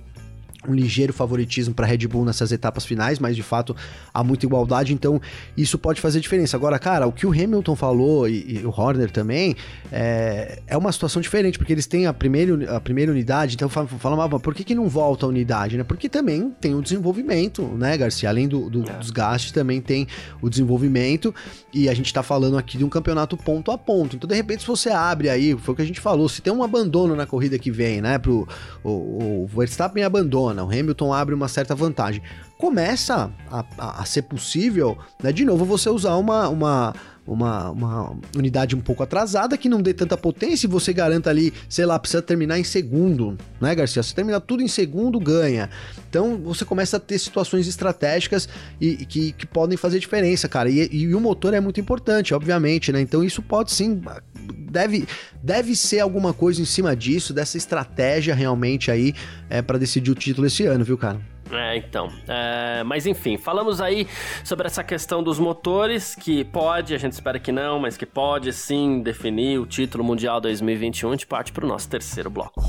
[0.69, 3.75] um ligeiro favoritismo para Red Bull nessas etapas finais, mas de fato
[4.13, 5.21] há muita igualdade, então
[5.57, 6.57] isso pode fazer diferença.
[6.57, 9.57] Agora, cara, o que o Hamilton falou e, e o Horner também
[9.91, 14.21] é, é, uma situação diferente, porque eles têm a primeira, a primeira unidade, então falam,
[14.21, 15.85] ah, por que, que não volta a unidade, né?
[15.85, 18.29] Porque também tem o desenvolvimento, né, Garcia?
[18.29, 18.99] Além do, do é.
[18.99, 20.07] desgaste, também tem
[20.41, 21.35] o desenvolvimento,
[21.73, 24.17] e a gente tá falando aqui de um campeonato ponto a ponto.
[24.17, 26.53] Então, de repente, se você abre aí, foi o que a gente falou, se tem
[26.53, 28.47] um abandono na corrida que vem, né, pro
[28.83, 32.23] o, o Verstappen abandona o Hamilton abre uma certa vantagem.
[32.59, 36.95] Começa a, a, a ser possível, né, de novo, você usar uma, uma,
[37.27, 41.53] uma, uma unidade um pouco atrasada que não dê tanta potência e você garanta ali,
[41.69, 44.03] sei lá, precisa terminar em segundo, né, Garcia?
[44.03, 45.69] Se terminar tudo em segundo, ganha.
[46.09, 48.49] Então você começa a ter situações estratégicas
[48.81, 50.71] e, que, que podem fazer diferença, cara.
[50.71, 53.01] E, e o motor é muito importante, obviamente, né?
[53.01, 54.01] Então isso pode sim
[54.47, 55.07] deve,
[55.43, 59.15] deve ser alguma coisa em cima disso, dessa estratégia realmente aí
[59.49, 61.21] é, para decidir o título esse ano, viu, cara?
[61.51, 62.11] É, então.
[62.27, 64.07] É, mas enfim, falamos aí
[64.43, 68.53] sobre essa questão dos motores, que pode, a gente espera que não, mas que pode
[68.53, 71.11] sim definir o título mundial 2021.
[71.11, 72.61] A gente parte para o nosso terceiro bloco.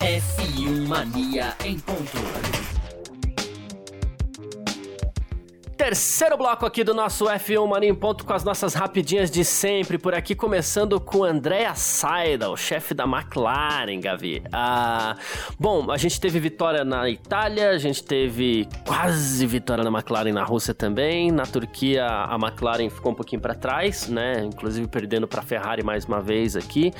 [0.00, 2.83] F1 Mania em ponto.
[5.76, 9.98] Terceiro bloco aqui do nosso F1 Mania em Ponto com as nossas rapidinhas de sempre.
[9.98, 14.42] Por aqui, começando com Andrea Saida, o chefe da McLaren, Gavi.
[14.52, 15.16] Ah,
[15.58, 20.44] bom, a gente teve vitória na Itália, a gente teve quase vitória na McLaren na
[20.44, 21.32] Rússia também.
[21.32, 24.44] Na Turquia, a McLaren ficou um pouquinho para trás, né?
[24.44, 26.92] Inclusive perdendo para Ferrari mais uma vez aqui.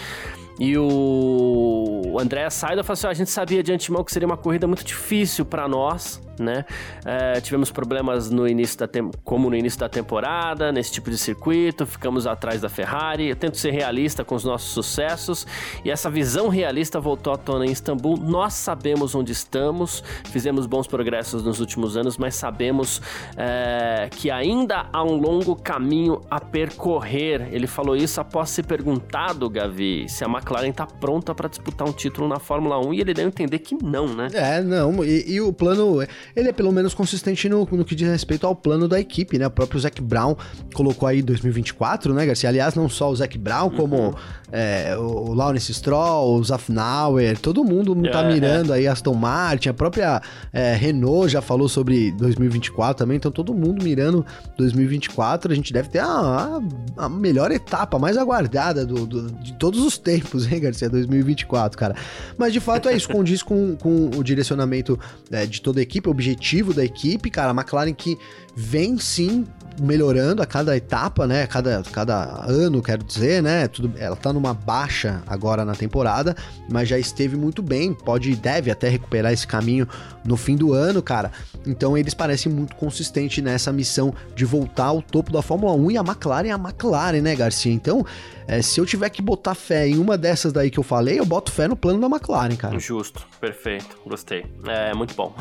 [0.59, 4.67] E o André Saida falou assim: a gente sabia de antemão que seria uma corrida
[4.67, 6.65] muito difícil para nós, né?
[7.05, 8.89] É, tivemos problemas no início da
[9.25, 13.29] como no início da temporada, nesse tipo de circuito, ficamos atrás da Ferrari.
[13.29, 15.47] Eu tento ser realista com os nossos sucessos
[15.85, 18.17] e essa visão realista voltou à tona em Istambul.
[18.17, 23.03] Nós sabemos onde estamos, fizemos bons progressos nos últimos anos, mas sabemos
[23.37, 27.49] é, que ainda há um longo caminho a percorrer.
[27.51, 31.93] Ele falou isso após ser perguntado, Gavi, se a McLaren tá pronta para disputar um
[31.93, 34.29] título na Fórmula 1 e ele deu a entender que não, né?
[34.35, 35.03] É, não.
[35.03, 36.03] E, e, o plano,
[36.37, 39.47] ele é pelo menos consistente no, no que diz respeito ao plano da equipe, né?
[39.47, 40.37] O próprio Zac Brown
[40.75, 42.49] colocou aí 2024, né, Garcia?
[42.49, 44.15] Aliás, não só o Zac Brown, como uhum.
[44.53, 48.77] é, o Lawrence Stroll, o Zafnauer, todo mundo tá é, mirando é.
[48.77, 50.21] aí Aston Martin, a própria
[50.53, 54.25] é, Renault já falou sobre 2024 também, então todo mundo mirando
[54.59, 55.51] 2024.
[55.51, 56.61] A gente deve ter a, a,
[57.05, 60.89] a melhor etapa, mais aguardada do, do, de todos os tempos tempos, hein, Garcia?
[60.89, 61.95] 2024, cara.
[62.37, 64.99] Mas de fato é isso, condiz com, com o direcionamento
[65.31, 67.51] é, de toda a equipe, objetivo da equipe, cara.
[67.51, 68.19] A McLaren que
[68.57, 69.47] vem sim
[69.81, 71.47] melhorando a cada etapa, né?
[71.47, 73.67] Cada, cada ano, quero dizer, né?
[73.67, 76.37] Tudo, ela tá numa baixa agora na temporada,
[76.71, 79.89] mas já esteve muito bem, pode e deve até recuperar esse caminho
[80.25, 81.33] no fim do ano, cara.
[81.67, 85.99] Então eles parecem muito consistentes nessa missão de voltar ao topo da Fórmula 1 e
[85.99, 87.73] a McLaren é a McLaren, né, Garcia?
[87.73, 88.07] Então,
[88.47, 91.25] é, se eu tiver que botar fé em uma dessas daí que eu falei, eu
[91.25, 92.79] boto fé no plano da McLaren, cara.
[92.79, 94.45] Justo, perfeito, gostei.
[94.67, 95.35] É muito bom.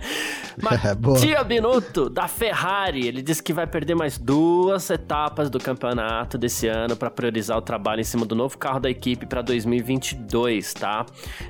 [0.60, 6.66] Mattia Binotto, da Ferrari, ele disse que vai perder mais duas etapas do campeonato desse
[6.66, 11.06] ano para priorizar o trabalho em cima do novo carro da equipe para 2022, tá?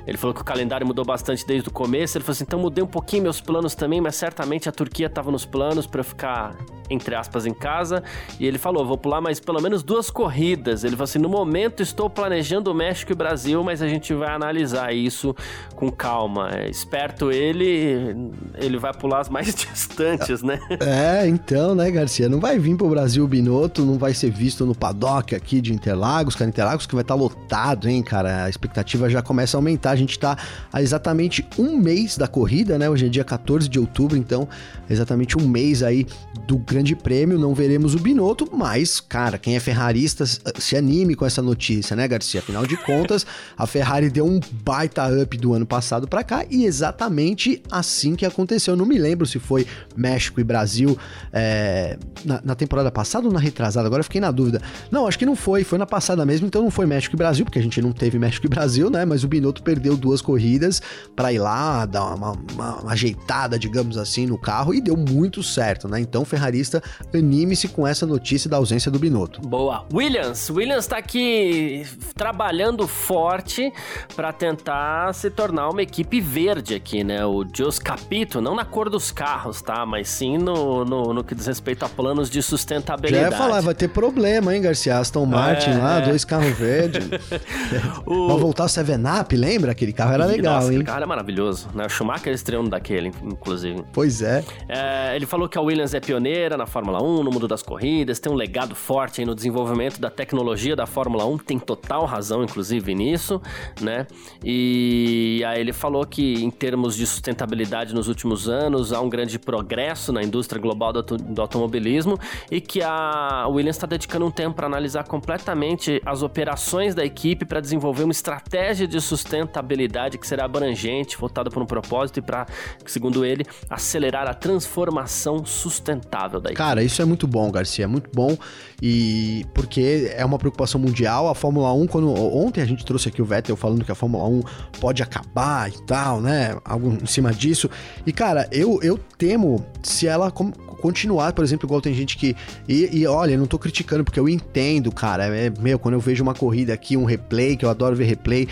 [0.07, 2.17] Ele falou que o calendário mudou bastante desde o começo.
[2.19, 5.31] Ele falou assim: então mudei um pouquinho meus planos também, mas certamente a Turquia estava
[5.31, 6.57] nos planos para eu ficar
[6.91, 8.03] entre aspas, em casa.
[8.39, 10.83] E ele falou: vou pular mais pelo menos duas corridas.
[10.83, 14.93] Ele falou assim: no momento estou planejando México e Brasil, mas a gente vai analisar
[14.93, 15.35] isso
[15.77, 16.51] com calma.
[16.53, 20.59] É, esperto ele, ele vai pular as mais distantes, né?
[20.81, 22.29] É, então, né, Garcia?
[22.29, 25.73] Não vai vir pro Brasil o Binotto, não vai ser visto no paddock aqui de
[25.73, 26.49] Interlagos, cara.
[26.49, 28.45] Interlagos que vai estar tá lotado, hein, cara?
[28.45, 29.93] A expectativa já começa a aumentar.
[29.93, 30.37] A gente tá
[30.73, 32.91] há exatamente um mês da corrida, né?
[32.91, 34.49] Hoje é dia 14 de outubro, então
[34.89, 36.07] exatamente um mês aí
[36.47, 37.39] do Grande Prêmio.
[37.39, 42.07] Não veremos o Binotto, mas, cara, quem é ferrarista se anime com essa notícia, né,
[42.07, 42.41] Garcia?
[42.41, 46.65] Afinal de contas, a Ferrari deu um baita up do ano passado para cá e
[46.65, 48.77] exatamente assim que aconteceu.
[48.77, 49.67] Não me lembro se foi
[49.97, 50.97] México e Brasil
[51.33, 54.61] é, na, na, temporada passada ou na retrasada, agora fiquei na dúvida.
[54.91, 57.45] Não, acho que não foi, foi na passada mesmo, então não foi México e Brasil,
[57.45, 59.05] porque a gente não teve México e Brasil, né?
[59.05, 60.81] Mas o Binotto perdeu duas corridas
[61.17, 65.43] para ir lá, dar uma, uma, uma ajeitada, digamos assim, no carro e deu muito
[65.43, 66.01] certo, né?
[66.01, 66.70] Então, ferrarista,
[67.13, 69.41] anime-se com essa notícia da ausência do Binotto.
[69.41, 69.85] Boa.
[69.93, 73.73] Williams, Williams tá aqui trabalhando forte
[74.15, 77.25] para tentar se tornar uma equipe verde aqui, né?
[77.25, 79.85] O Jos Capito, não na cor dos carros, tá?
[79.87, 83.25] Mas sim no, no, no que diz respeito a planos de sustentabilidade.
[83.25, 84.99] Já ia falar, vai ter problema, hein, Garcia?
[84.99, 86.07] Aston Martin é, lá, é.
[86.07, 87.09] dois carros verdes.
[88.07, 88.29] o...
[88.29, 89.73] Vai voltar o 7-Up, lembra?
[89.73, 90.71] Aquele carro era legal, Nossa, hein?
[90.73, 91.87] Aquele carro era maravilhoso, né?
[91.87, 93.85] O Schumacher estreou daquele, inclusive.
[93.93, 94.45] Pois é.
[94.69, 95.17] é.
[95.17, 98.31] Ele falou que a Williams é pioneira na Fórmula 1, no mundo das corridas, tem
[98.31, 103.41] um legado forte no desenvolvimento da tecnologia da Fórmula 1, tem total razão, inclusive, nisso,
[103.81, 104.07] né?
[104.45, 109.39] E aí ele falou que em termos de sustentabilidade nos últimos anos há um grande
[109.39, 112.19] progresso na indústria global do, do automobilismo
[112.51, 117.45] e que a Williams está dedicando um tempo para analisar completamente as operações da equipe
[117.45, 122.47] para desenvolver uma estratégia de sustentabilidade que será abrangente, voltada para um propósito e para,
[122.85, 128.11] segundo ele, acelerar a transformação sustentável da Cara, isso é muito bom, Garcia, é muito
[128.15, 128.37] bom
[128.83, 131.29] e porque é uma preocupação mundial.
[131.29, 134.27] A Fórmula 1, quando ontem a gente trouxe aqui o Vettel falando que a Fórmula
[134.27, 134.43] 1
[134.81, 136.57] pode acabar e tal, né?
[136.65, 137.69] Algo em cima disso.
[138.07, 142.35] E cara, eu, eu temo se ela continuar, por exemplo, igual tem gente que.
[142.69, 145.27] E, e olha, não tô criticando, porque eu entendo, cara.
[145.37, 148.49] É, meu, quando eu vejo uma corrida aqui, um replay, que eu adoro ver replay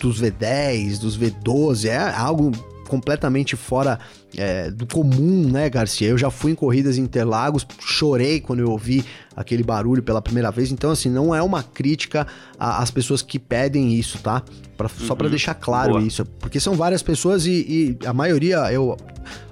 [0.00, 2.52] dos V10, dos V12, é algo
[2.88, 3.98] completamente fora
[4.36, 6.08] é, do comum, né, Garcia?
[6.08, 9.04] Eu já fui em corridas em Interlagos, chorei quando eu ouvi
[9.36, 10.70] aquele barulho pela primeira vez.
[10.70, 12.26] Então, assim, não é uma crítica
[12.58, 14.42] às pessoas que pedem isso, tá?
[14.76, 15.06] Pra, uhum.
[15.06, 16.02] Só para deixar claro Boa.
[16.02, 16.24] isso.
[16.40, 18.96] Porque são várias pessoas e, e, a maioria eu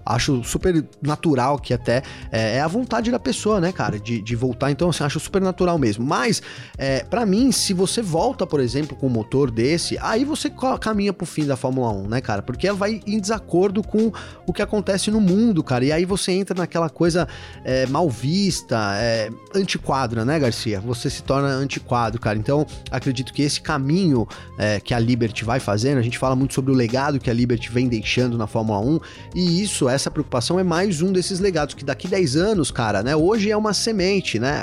[0.05, 4.37] acho super natural que até é, é, a vontade da pessoa, né, cara, de, de
[4.37, 4.71] voltar.
[4.71, 6.05] Então, assim, acho super natural mesmo.
[6.05, 6.43] Mas,
[6.77, 11.13] é, para mim, se você volta, por exemplo, com um motor desse, aí você caminha
[11.13, 12.43] pro fim da Fórmula 1, né, cara?
[12.43, 14.13] Porque ela vai em desacordo com
[14.47, 15.85] o que acontece no mundo, cara.
[15.85, 17.27] E aí você entra naquela coisa
[17.65, 20.81] é, mal vista, é, antiquadra, né, Garcia?
[20.81, 22.39] Você se torna antiquadro, cara.
[22.39, 26.55] Então, acredito que esse caminho é, que a Liberty vai fazendo, a gente fala muito
[26.55, 29.01] sobre o legado que a Liberty vem deixando na Fórmula 1,
[29.35, 33.17] e isso, essa preocupação é mais um desses legados, que daqui 10 anos, cara, né,
[33.17, 34.63] hoje é uma semente, né,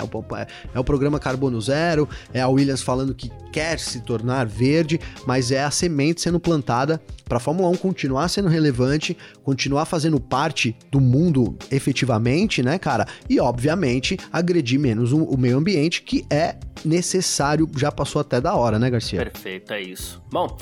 [0.74, 5.52] é o programa Carbono Zero, é a Williams falando que quer se tornar verde, mas
[5.52, 10.76] é a semente sendo plantada para a Fórmula 1 continuar sendo relevante, continuar fazendo parte
[10.92, 13.06] do mundo efetivamente, né, cara?
[13.30, 16.56] E obviamente agredir menos o meio ambiente, que é
[16.86, 19.24] necessário, já passou até da hora, né, Garcia?
[19.24, 20.22] Perfeito, é isso.
[20.32, 20.58] Bom,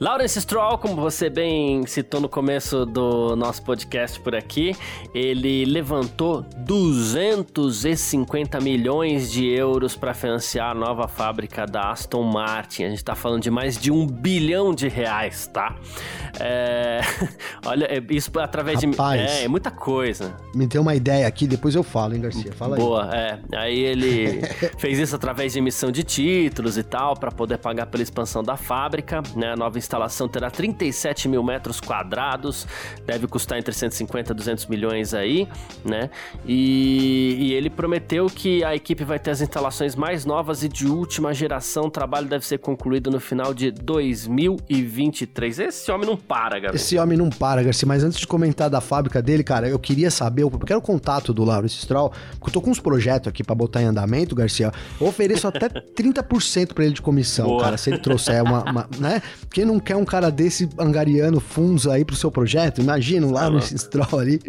[0.00, 4.74] Lawrence Stroll, como você bem citou no começo do nosso podcast por aqui,
[5.12, 12.84] ele levantou 250 milhões de euros para financiar a nova fábrica da Aston Martin.
[12.84, 15.76] A gente está falando de mais de um bilhão de reais, tá?
[16.40, 17.02] É...
[17.66, 19.40] Olha, é, isso através Rapaz, de.
[19.40, 20.34] É, é muita coisa.
[20.54, 22.54] Me deu uma ideia aqui, depois eu falo, hein, Garcia?
[22.54, 23.10] Fala Boa, aí.
[23.10, 23.40] Boa, é.
[23.54, 24.40] Aí ele
[24.78, 28.56] fez isso através de emissão de títulos e tal, para poder pagar pela expansão da
[28.56, 29.52] fábrica, né?
[29.52, 32.66] A nova instalação terá 37 mil metros quadrados,
[33.04, 35.48] deve custar entre 150 e 200 milhões aí,
[35.84, 36.10] né?
[36.46, 40.86] E, e, ele prometeu que a equipe vai ter as instalações mais novas e de
[40.86, 41.86] última geração.
[41.86, 45.58] O trabalho deve ser concluído no final de 2023.
[45.58, 46.74] Esse homem não para, Gabriel.
[46.74, 47.88] Esse homem não para, Garcia.
[47.88, 51.34] Mas antes de comentar da fábrica dele, cara, eu queria saber, eu quero o contato
[51.34, 54.70] do Laurence Stroll, porque eu tô com uns projetos aqui para botar em andamento, Garcia.
[55.00, 57.64] Eu ofereço até 30% para ele de comissão, Boa.
[57.64, 59.22] cara, se ele trouxer uma, uma, né?
[59.50, 62.80] Quem não quer um cara desse angariando fundos aí pro seu projeto?
[62.80, 63.76] Imagina o Lawrence.
[63.78, 64.40] Stroll ali.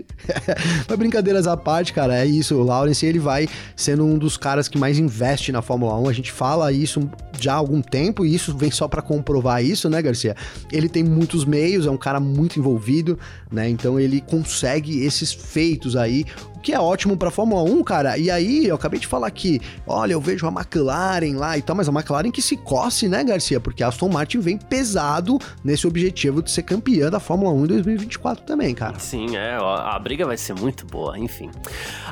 [0.88, 2.56] Mas brincadeiras à parte, cara, é isso.
[2.56, 6.10] O Lawrence, ele vai sendo um dos caras que mais investe na Fórmula 1.
[6.10, 9.90] A gente fala isso já há algum tempo e isso vem só para comprovar isso,
[9.90, 10.36] né, Garcia?
[10.72, 13.18] Ele tem muitos meios, é um cara muito envolvido,
[13.52, 13.70] né?
[13.70, 16.26] Então ele consegue esses feitos aí
[16.62, 18.18] que é ótimo pra Fórmula 1, cara.
[18.18, 21.76] E aí, eu acabei de falar que, olha, eu vejo a McLaren lá e tal,
[21.76, 23.60] mas a McLaren que se coce, né, Garcia?
[23.60, 27.68] Porque a Aston Martin vem pesado nesse objetivo de ser campeã da Fórmula 1 em
[27.68, 29.00] 2024 também, cara.
[29.00, 31.50] Sim, é, a briga vai ser muito boa, enfim.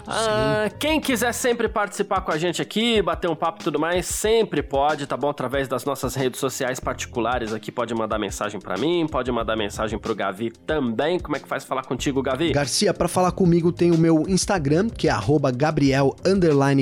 [0.07, 4.05] Ah, quem quiser sempre participar com a gente aqui, bater um papo e tudo mais,
[4.05, 5.29] sempre pode, tá bom?
[5.29, 9.99] Através das nossas redes sociais particulares aqui, pode mandar mensagem para mim, pode mandar mensagem
[9.99, 11.19] pro Gavi também.
[11.19, 12.51] Como é que faz falar contigo, Gavi?
[12.51, 14.38] Garcia, para falar comigo tem o meu Instagram,
[14.89, 15.11] que é
[15.51, 16.15] Gabriel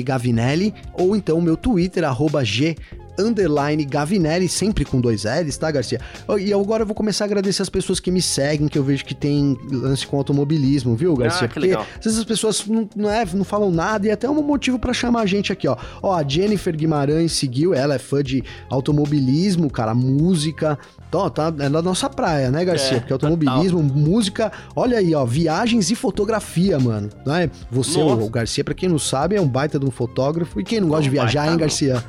[0.02, 2.04] Gavinelli, ou então meu Twitter,
[2.44, 2.76] G
[3.18, 6.00] underline Gavinelli, sempre com dois L's, tá, Garcia?
[6.38, 9.04] E agora eu vou começar a agradecer as pessoas que me seguem, que eu vejo
[9.04, 11.46] que tem lance com automobilismo, viu, Garcia?
[11.46, 11.86] Ah, que Porque legal.
[11.98, 14.78] às vezes as pessoas não, não, é, não falam nada e é até um motivo
[14.78, 15.76] para chamar a gente aqui, ó.
[16.02, 21.70] Ó, a Jennifer Guimarães seguiu, ela é fã de automobilismo, cara, música, então, tá, é
[21.70, 22.98] da nossa praia, né, Garcia?
[22.98, 23.96] É, Porque automobilismo, total.
[23.96, 27.08] música, olha aí, ó, viagens e fotografia, mano.
[27.24, 27.50] Não é?
[27.70, 30.60] Você, o, o, Garcia, pra quem não sabe, é um baita de um fotógrafo.
[30.60, 32.04] E quem não gosta de viajar, hein, Garcia?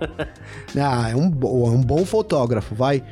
[0.76, 3.02] ah, é um, é um bom fotógrafo, vai.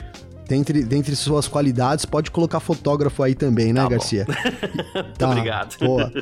[0.51, 4.27] Dentre, dentre suas qualidades, pode colocar fotógrafo aí também, né, tá Garcia?
[5.17, 5.79] tá, obrigado.
[5.79, 6.13] Boa.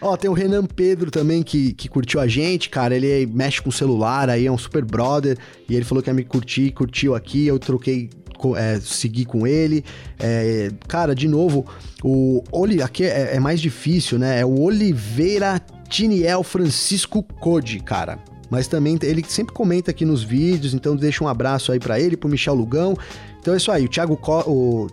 [0.00, 2.96] Ó, tem o Renan Pedro também que, que curtiu a gente, cara.
[2.96, 5.38] Ele mexe com o celular aí, é um super brother.
[5.68, 7.46] E ele falou que ia me curtir, curtiu aqui.
[7.46, 8.10] Eu troquei
[8.56, 9.84] é, seguir com ele.
[10.18, 11.64] É, cara, de novo,
[12.02, 14.40] o Oli, aqui é, é, mais difícil, né?
[14.40, 18.18] É o Oliveira Tiniel Francisco Code, cara.
[18.50, 22.16] Mas também ele sempre comenta aqui nos vídeos, então deixa um abraço aí para ele,
[22.16, 22.96] pro Michel Lugão.
[23.40, 24.86] Então é isso aí, o Thiago Co o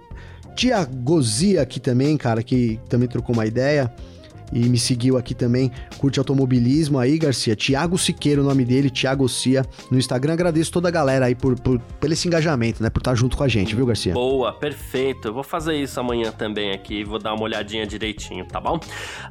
[0.55, 3.93] Tiagozia aqui também, cara, que também trocou uma ideia
[4.51, 7.55] e me seguiu aqui também, curte automobilismo aí, Garcia.
[7.55, 10.33] Tiago Siqueira, o nome dele, Tiago Cia, no Instagram.
[10.33, 12.89] Agradeço toda a galera aí por, por, por esse engajamento, né?
[12.89, 14.13] Por estar junto com a gente, viu, Garcia?
[14.13, 15.27] Boa, perfeito.
[15.29, 18.79] Eu vou fazer isso amanhã também aqui, vou dar uma olhadinha direitinho, tá bom?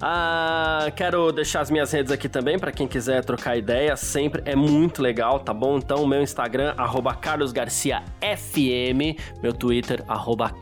[0.01, 4.57] Ah, quero deixar as minhas redes aqui também, para quem quiser trocar ideia, sempre é
[4.57, 5.79] muito legal, tá bom?
[5.79, 6.75] Então, meu Instagram,
[7.21, 8.03] carlosgarciafm,
[9.43, 10.05] meu Twitter,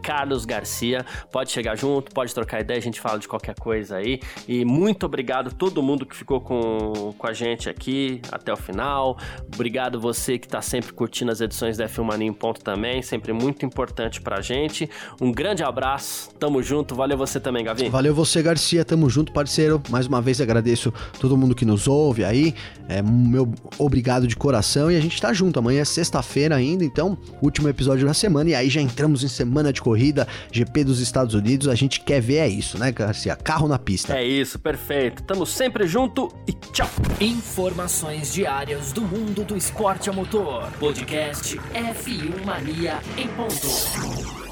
[0.03, 1.05] carlosgarcia.
[1.31, 4.21] Pode chegar junto, pode trocar ideia, a gente fala de qualquer coisa aí.
[4.65, 9.17] Muito obrigado a todo mundo que ficou com, com a gente aqui até o final.
[9.55, 13.33] Obrigado você que está sempre curtindo as edições da F1 Mania em ponto também, sempre
[13.33, 14.89] muito importante pra gente.
[15.21, 17.89] Um grande abraço, tamo junto, valeu você também, Gavi.
[17.89, 19.83] Valeu você, Garcia, tamo junto, parceiro.
[19.89, 22.55] Mais uma vez agradeço todo mundo que nos ouve aí.
[22.89, 25.59] É meu obrigado de coração e a gente tá junto.
[25.59, 29.73] Amanhã é sexta-feira ainda, então, último episódio da semana e aí já entramos em semana
[29.73, 31.69] de corrida, GP dos Estados Unidos.
[31.69, 33.37] A gente quer ver é isso, né, Garcia?
[33.37, 34.15] Carro na pista.
[34.15, 35.23] É isso, perfeito.
[35.23, 36.89] Tamo sempre junto e tchau.
[37.21, 40.71] Informações diárias do mundo do esporte a motor.
[40.79, 44.52] Podcast F1 Mania em ponto.